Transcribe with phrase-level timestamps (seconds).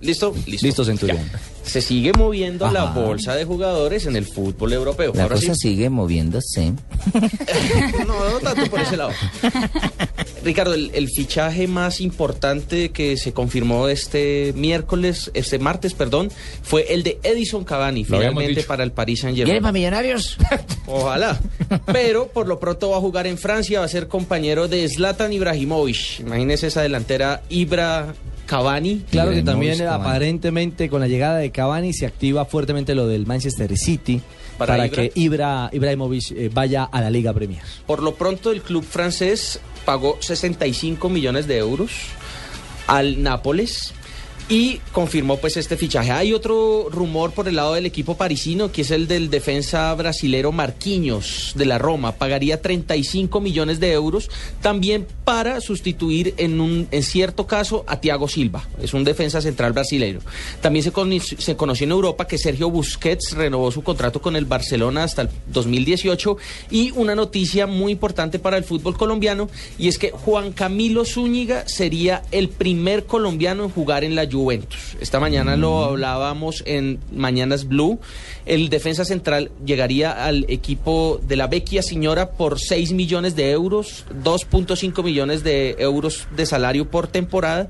[0.00, 0.32] ¿Listo?
[0.46, 0.66] Listo.
[0.66, 1.18] Listo, Centurión.
[1.32, 1.40] Ya.
[1.64, 5.12] Se sigue moviendo la bolsa de jugadores en el fútbol europeo.
[5.14, 5.70] La Ahora cosa sí.
[5.70, 6.72] sigue moviéndose.
[8.06, 9.10] No, no tanto por ese lado.
[10.44, 16.30] Ricardo, el, el fichaje más importante que se confirmó este miércoles, este martes, perdón,
[16.62, 19.74] fue el de Edison Cavani, Lo finalmente para el Paris Saint ¿Quieren para Germain.
[19.74, 20.38] millonarios?
[20.86, 21.38] Ojalá.
[21.92, 25.32] Pero por lo pronto va a jugar en Francia, va a ser compañero de Zlatan
[25.32, 26.20] Ibrahimovic.
[26.20, 28.14] Imagínese esa delantera Ibra
[28.48, 29.04] Cavani.
[29.10, 30.04] Claro que también Cavani.
[30.04, 34.22] aparentemente con la llegada de Cavani se activa fuertemente lo del Manchester City
[34.56, 34.96] Para para, Ibra.
[34.96, 37.62] que Ibra, Ibrahimovic eh, vaya a la Liga Premier.
[37.86, 41.90] Por lo pronto, el club francés pagó 65 millones de euros
[42.86, 43.92] al Nápoles
[44.50, 46.10] y confirmó pues este fichaje.
[46.10, 50.52] Hay otro rumor por el lado del equipo parisino que es el del defensa brasilero
[50.52, 52.12] Marquinhos de la Roma.
[52.12, 54.30] Pagaría 35 millones de euros
[54.62, 58.66] también para sustituir en un en cierto caso a Thiago Silva.
[58.80, 60.20] Es un defensa central brasileño.
[60.62, 64.46] También se, cono- se conoció en Europa que Sergio Busquets renovó su contrato con el
[64.46, 66.38] Barcelona hasta el 2018
[66.70, 71.68] y una noticia muy importante para el fútbol colombiano y es que Juan Camilo Zúñiga
[71.68, 74.37] sería el primer colombiano en jugar en la Juventus.
[75.00, 77.98] Esta mañana lo hablábamos en Mañanas Blue.
[78.46, 84.04] El defensa central llegaría al equipo de la Vecchia Señora por 6 millones de euros,
[84.22, 87.68] 2.5 millones de euros de salario por temporada.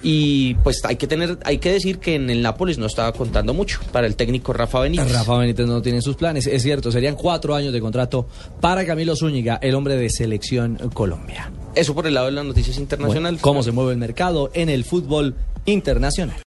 [0.00, 3.52] Y pues hay que tener, hay que decir que en el Nápoles no estaba contando
[3.52, 5.12] mucho para el técnico Rafa Benítez.
[5.12, 8.28] Rafa Benítez no tiene sus planes, es cierto, serían cuatro años de contrato
[8.60, 11.50] para Camilo Zúñiga, el hombre de selección Colombia.
[11.74, 13.40] Eso por el lado de las noticias internacionales.
[13.40, 15.34] ¿Cómo se mueve el mercado en el fútbol
[15.64, 16.42] internacional?